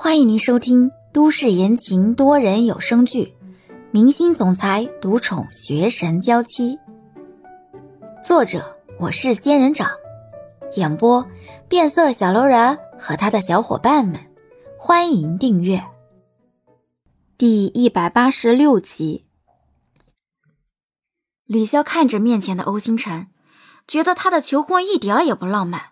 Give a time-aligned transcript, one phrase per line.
[0.00, 3.34] 欢迎您收听都市言情多人有声剧
[3.90, 6.76] 《明星总裁独宠学神娇妻》，
[8.22, 9.90] 作者我是仙人掌，
[10.76, 11.26] 演播
[11.68, 14.20] 变色小楼人和他的小伙伴们。
[14.78, 15.84] 欢迎订阅
[17.36, 19.26] 第一百八十六集。
[21.44, 23.26] 李潇看着面前的欧星辰，
[23.88, 25.86] 觉得他的求婚一点也不浪漫。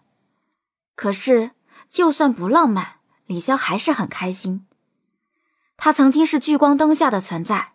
[0.95, 1.50] 可是，
[1.88, 2.93] 就算不浪漫。
[3.27, 4.67] 李潇还是很开心。
[5.77, 7.73] 他曾经是聚光灯下的存在，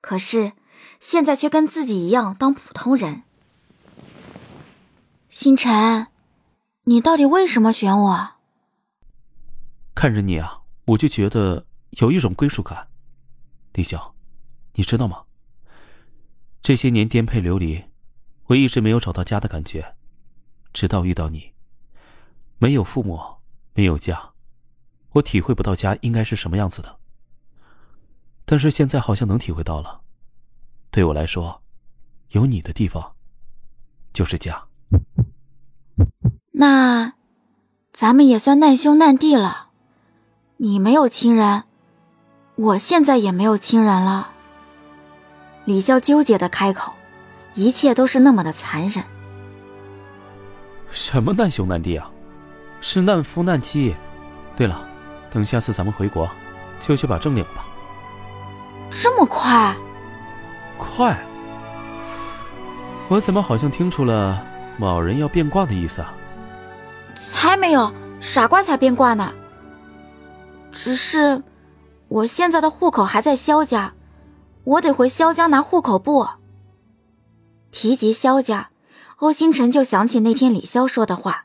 [0.00, 0.52] 可是
[0.98, 3.22] 现在却跟自己一样当普通人。
[5.28, 6.08] 星辰，
[6.84, 8.30] 你到底为什么选我？
[9.94, 12.88] 看着你啊，我就觉得有一种归属感。
[13.74, 14.12] 李潇，
[14.74, 15.24] 你知道吗？
[16.60, 17.84] 这些年颠沛流离，
[18.46, 19.94] 我一直没有找到家的感觉，
[20.72, 21.52] 直到遇到你。
[22.58, 23.36] 没有父母，
[23.74, 24.32] 没有家。
[25.18, 26.96] 我体会不到家应该是什么样子的，
[28.44, 30.00] 但是现在好像能体会到了。
[30.90, 31.62] 对我来说，
[32.30, 33.14] 有你的地方
[34.12, 34.64] 就是家。
[36.52, 37.12] 那
[37.92, 39.68] 咱们也算难兄难弟了。
[40.58, 41.64] 你没有亲人，
[42.56, 44.32] 我现在也没有亲人了。
[45.66, 46.92] 李潇纠结的开口，
[47.54, 49.04] 一切都是那么的残忍。
[50.90, 52.10] 什么难兄难弟啊，
[52.80, 53.94] 是难夫难妻。
[54.56, 54.87] 对了。
[55.30, 56.28] 等下次咱们回国，
[56.80, 57.66] 就去把证领了吧。
[58.90, 59.76] 这么快？
[60.78, 61.18] 快？
[63.08, 64.42] 我怎么好像听出了
[64.78, 66.14] 某人要变卦的意思啊？
[67.14, 69.32] 才没有，傻瓜才变卦呢。
[70.72, 71.42] 只是
[72.08, 73.92] 我现在的户口还在萧家，
[74.64, 76.26] 我得回萧家拿户口簿。
[77.70, 78.70] 提及萧家，
[79.16, 81.44] 欧星辰就想起那天李潇说的话，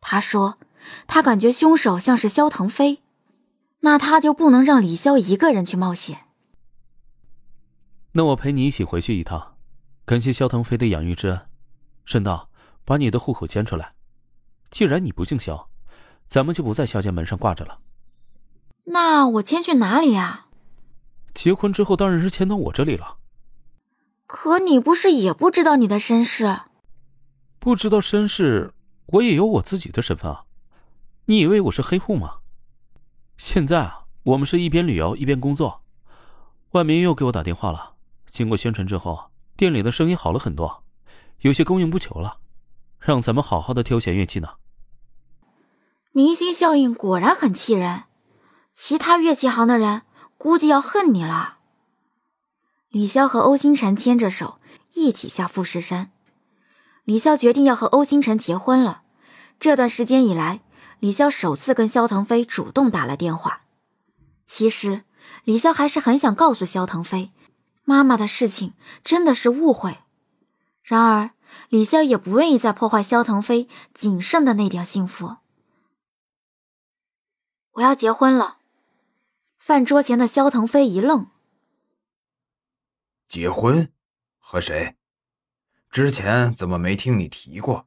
[0.00, 0.58] 他说。
[1.06, 2.99] 他感觉凶手像是萧腾飞，
[3.80, 6.26] 那他就不能让李潇一个人去冒险。
[8.12, 9.56] 那我陪你一起回去一趟，
[10.04, 11.46] 感谢萧腾飞的养育之恩，
[12.04, 12.50] 顺道
[12.84, 13.94] 把你的户口迁出来。
[14.70, 15.68] 既然你不姓萧，
[16.26, 17.80] 咱们就不在萧家门上挂着了。
[18.84, 20.48] 那我迁去哪里啊？
[21.32, 23.18] 结婚之后当然是迁到我这里了。
[24.26, 26.60] 可你不是也不知道你的身世？
[27.58, 28.74] 不知道身世，
[29.06, 30.44] 我也有我自己的身份啊。
[31.26, 32.39] 你以为我是黑户吗？
[33.40, 35.80] 现在啊，我们是一边旅游一边工作。
[36.72, 37.94] 外面又给我打电话了，
[38.28, 40.84] 经过宣传之后，店里的生意好了很多，
[41.38, 42.36] 有些供应不求了，
[42.98, 44.50] 让咱们好好的挑选乐器呢。
[46.12, 48.04] 明星效应果然很气人，
[48.74, 50.02] 其他乐器行的人
[50.36, 51.56] 估计要恨你了。
[52.90, 54.60] 李潇和欧星辰牵着手
[54.92, 56.12] 一起下富士山。
[57.04, 59.00] 李潇决定要和欧星辰结婚了。
[59.58, 60.60] 这段时间以来。
[61.00, 63.62] 李潇首次跟肖腾飞主动打了电话。
[64.44, 65.04] 其实，
[65.44, 67.32] 李潇还是很想告诉肖腾飞，
[67.84, 69.98] 妈妈的事情真的是误会。
[70.82, 71.30] 然而，
[71.68, 75.36] 李潇也不愿意再破坏肖腾飞仅剩的那点幸福。
[77.72, 78.58] 我要结婚了。
[79.58, 81.28] 饭桌前的肖腾飞一愣
[83.28, 83.92] ：“结婚？
[84.38, 84.96] 和谁？
[85.90, 87.86] 之前怎么没听你提过？”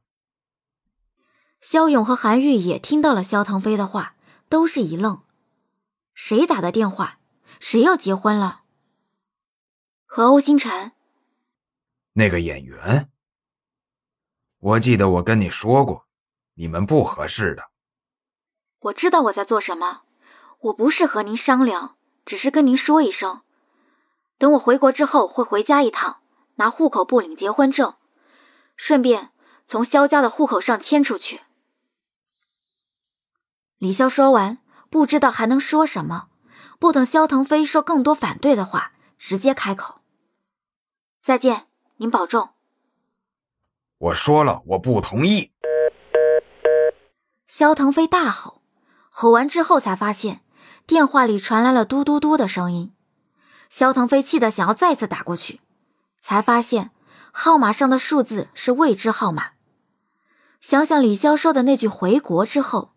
[1.66, 4.16] 肖勇和韩玉也听到了肖腾飞的话，
[4.50, 5.22] 都是一愣。
[6.12, 7.18] 谁打的电话？
[7.58, 8.64] 谁要结婚了？
[10.04, 10.92] 和欧星辰。
[12.12, 13.08] 那个演员。
[14.60, 16.04] 我记得我跟你说过，
[16.56, 17.70] 你们不合适的。
[18.80, 20.02] 我知道我在做什么，
[20.60, 23.40] 我不是和您商量，只是跟您说一声。
[24.36, 26.18] 等我回国之后会回家一趟，
[26.56, 27.94] 拿户口簿领结婚证，
[28.76, 29.30] 顺便
[29.70, 31.40] 从肖家的户口上迁出去。
[33.78, 34.58] 李潇说完，
[34.88, 36.28] 不知道还能说什么，
[36.78, 40.00] 不等肖腾飞说更多反对的话，直接开口
[41.26, 42.50] ：“再见，您保重。”
[43.98, 45.52] 我说了，我不同意。
[47.46, 48.62] 肖腾飞大吼，
[49.10, 50.40] 吼完之后才发现
[50.86, 52.94] 电话里传来了嘟嘟嘟的声音。
[53.68, 55.60] 肖腾飞气得想要再次打过去，
[56.20, 56.92] 才发现
[57.32, 59.50] 号码上的数字是未知号码。
[60.60, 62.93] 想想李潇说的那句“回国”之后。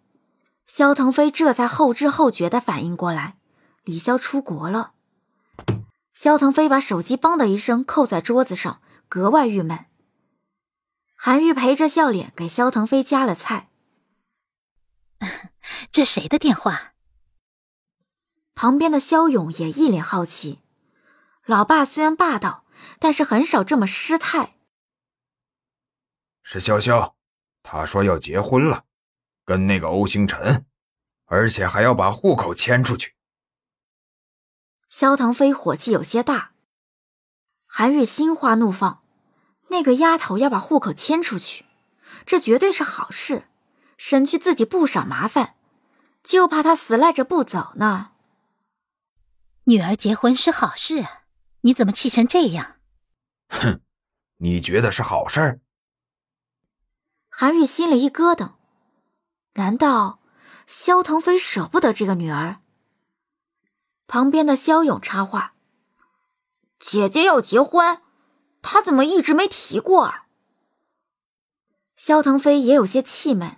[0.67, 3.37] 肖腾飞这才后知后觉的反应过来，
[3.83, 4.91] 李潇出国了。
[6.13, 9.85] 肖腾飞把手机“梆”的一声扣在桌子上，格外郁闷。
[11.15, 13.69] 韩玉陪着笑脸给肖腾飞夹了菜。
[15.91, 16.93] 这谁的电话？
[18.53, 20.61] 旁边的肖勇也一脸好奇。
[21.45, 22.65] 老爸虽然霸道，
[22.99, 24.57] 但是很少这么失态。
[26.43, 27.13] 是潇潇，
[27.63, 28.83] 他说要结婚了。
[29.47, 30.65] 跟那个欧星辰，
[31.23, 33.15] 而且还要把户口迁出去。
[34.89, 36.51] 萧腾飞火气有些大，
[37.65, 39.01] 韩玉心花怒放，
[39.69, 41.63] 那个丫头要把户口迁出去，
[42.25, 43.47] 这绝对是好事，
[43.97, 45.55] 省去自己不少麻烦，
[46.21, 48.11] 就怕她死赖着不走呢。
[49.63, 51.23] 女儿结婚是好事啊，
[51.61, 52.75] 你怎么气成这样？
[53.47, 53.79] 哼，
[54.39, 55.61] 你觉得是好事儿？
[57.29, 58.56] 韩玉心里一咯噔，
[59.57, 60.19] 难道
[60.68, 62.62] 萧腾飞舍不得这个女儿？
[64.06, 65.56] 旁边的萧勇插话
[66.80, 68.01] ：“姐姐要结婚，
[68.62, 70.27] 他怎么一直没提过啊？”
[71.98, 73.57] 萧腾飞也有些气闷，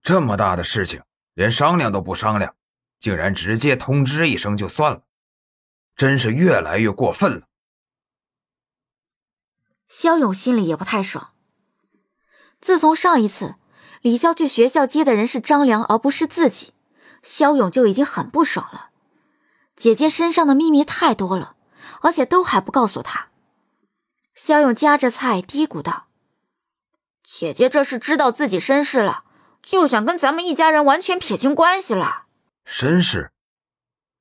[0.00, 1.02] 这么大的事情，
[1.34, 2.56] 连商量都不商量，
[2.98, 5.02] 竟然直接通知一声就算了，
[5.94, 7.46] 真是越来越过分了。
[9.86, 11.34] 萧勇心里也不太爽。
[12.60, 13.56] 自从上一次
[14.02, 16.72] 李潇去学校接的人是张良，而不是自己。
[17.22, 18.90] 肖勇就已经很不爽了，
[19.74, 21.56] 姐姐身上的秘密太多了，
[22.00, 23.28] 而且都还不告诉他。
[24.34, 26.06] 肖勇夹着菜嘀咕道
[27.24, 29.24] ：“姐姐这是知道自己身世了，
[29.62, 32.26] 就想跟咱们一家人完全撇清关系了。”
[32.64, 33.32] 身世？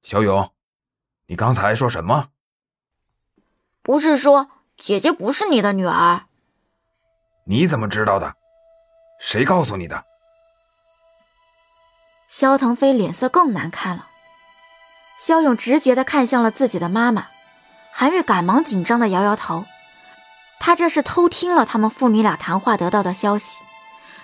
[0.01, 0.51] 小勇，
[1.27, 2.30] 你刚才说什么？
[3.83, 6.25] 不是说姐姐不是你的女儿？
[7.45, 8.35] 你怎么知道的？
[9.19, 10.04] 谁告诉你的？
[12.28, 14.08] 萧腾飞脸色更难看了，
[15.19, 17.28] 肖勇直觉的看向了自己的妈妈，
[17.92, 19.66] 韩愈赶忙紧张的摇摇头，
[20.60, 23.58] 他这是偷听了他们父女俩谈话得到的消息，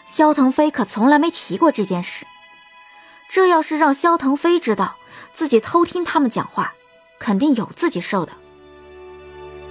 [0.05, 2.27] 萧腾飞可从来没提过这件事，
[3.29, 4.95] 这要是让萧腾飞知道
[5.31, 6.73] 自己偷听他们讲话，
[7.19, 8.33] 肯定有自己受的。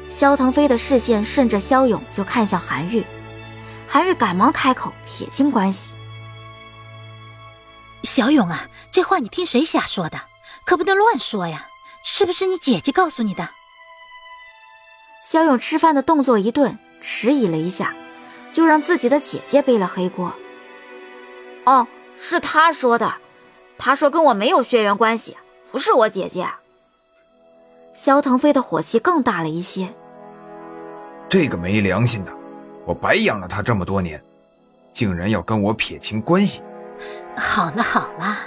[0.08, 3.04] 萧腾飞的视线顺着萧勇就看向韩愈，
[3.92, 5.92] 韩愈赶忙开口撇清关系。
[8.04, 10.18] 小勇啊，这话你听谁瞎说的？
[10.64, 11.66] 可不能乱说呀！
[12.02, 13.50] 是不是你姐姐告诉你的？
[15.26, 17.94] 小勇吃饭的动作一顿，迟疑了一下，
[18.50, 20.32] 就让自己的姐姐背了黑锅。
[21.64, 21.86] 哦，
[22.18, 23.16] 是他说的，
[23.76, 25.36] 他说跟我没有血缘关系，
[25.70, 26.48] 不是我姐姐。
[27.94, 29.92] 肖腾飞的火气更大了一些。
[31.28, 32.32] 这个没良心的，
[32.84, 34.22] 我白养了他这么多年，
[34.92, 36.60] 竟然要跟我撇清关系。
[37.36, 38.38] 好了好了，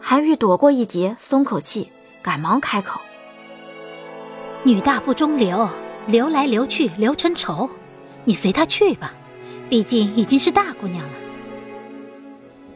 [0.00, 1.90] 韩愈躲过一劫，松口气，
[2.22, 3.00] 赶忙开口
[4.64, 5.68] ：“女大不中留，
[6.06, 7.68] 留来留去留成仇，
[8.24, 9.12] 你随他去吧，
[9.68, 11.12] 毕竟已经是大姑娘了。”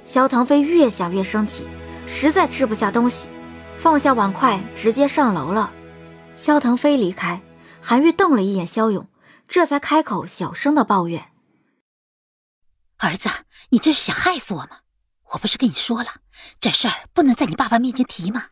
[0.05, 1.67] 萧腾飞越想越生气，
[2.07, 3.29] 实在吃不下东西，
[3.79, 5.71] 放下碗筷，直接上楼了。
[6.35, 7.41] 萧腾飞离开，
[7.81, 9.07] 韩愈瞪了一眼萧勇，
[9.51, 11.33] 这才开口小声的抱怨。
[12.99, 13.29] 儿子，
[13.71, 14.83] 你这是想害死我吗？
[15.33, 16.21] 我不是跟你说了，
[16.61, 18.51] 这事儿不能在你爸爸面前提吗？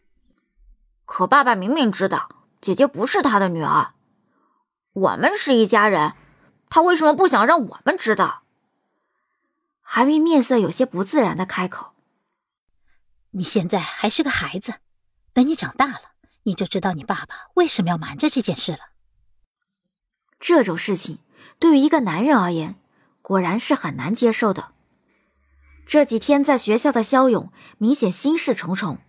[1.05, 2.29] 可爸爸明明知道
[2.61, 3.95] 姐姐不是他的女儿，
[4.93, 6.15] 我们是一家人，
[6.69, 8.43] 他为什么不想让我们知道？
[9.81, 11.95] 韩云面色有些不自然的开口
[13.31, 14.75] ：“你现在还是个孩子，
[15.33, 16.01] 等你长大了，
[16.43, 18.81] 你就知道你爸爸为什么要瞒着这件事了。
[20.39, 21.19] 这种事情
[21.59, 22.77] 对于一个男人而言。”
[23.21, 24.69] 果然是很难接受的。
[25.85, 29.01] 这几天在学校的肖勇明显心事重重，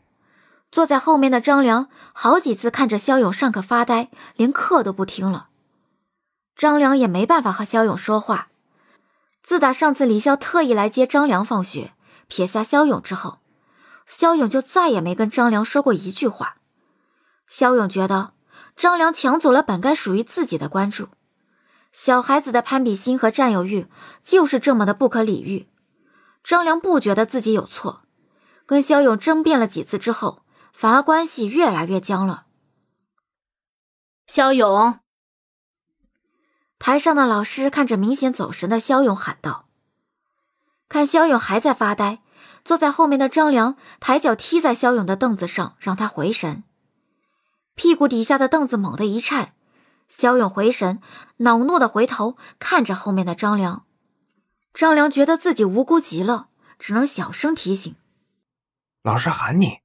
[0.69, 5.47] 坐在后面的张良好几次看着肖勇上课发呆，连课都不听了。
[6.53, 8.49] 张良也没办法和肖勇说话。
[9.41, 11.93] 自打上次李潇特意来接张良放学，
[12.27, 13.39] 撇下肖勇之后，
[14.05, 16.57] 肖勇就再也没跟张良说过一句话。
[17.47, 18.33] 肖勇觉得
[18.75, 21.07] 张良抢走了本该属于自己的关注。
[21.91, 23.87] 小孩子的攀比心和占有欲
[24.21, 25.67] 就是这么的不可理喻。
[26.43, 28.03] 张良不觉得自己有错，
[28.65, 32.45] 跟肖勇争辩了几次之后，反而关系越来越僵了。
[34.27, 34.99] 肖勇，
[36.77, 39.67] 台上的老师看着明显走神的肖勇喊道
[40.87, 42.21] ：“看肖勇还在发呆，
[42.63, 46.63] 坐在后面的张良抬脚踢在肖勇的凳子上，让他回神。
[47.75, 49.53] 屁股底下的凳子猛地一颤。”
[50.09, 51.01] 肖勇回神，
[51.37, 53.85] 恼怒的回头看着后面的张良。
[54.73, 56.49] 张良觉得自己无辜极了，
[56.79, 57.95] 只能小声提醒
[59.03, 59.79] ：“老师喊你。”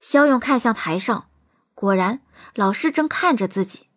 [0.00, 1.28] 肖勇看向台上，
[1.74, 2.20] 果然
[2.54, 3.88] 老师正看着自己。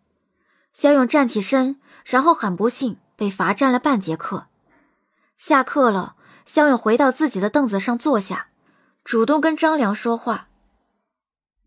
[0.72, 4.46] 肖勇站起身，然后很不幸被罚站了半节课。
[5.36, 6.14] 下课了，
[6.46, 8.48] 肖勇回到自己的凳子上坐下，
[9.02, 10.48] 主动跟张良说话：“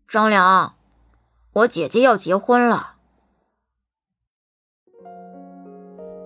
[0.08, 0.76] 张良，
[1.52, 2.96] 我姐姐要结婚了。”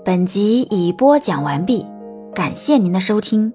[0.06, 1.84] 本集已播讲完毕，
[2.32, 3.52] 感谢您的收听。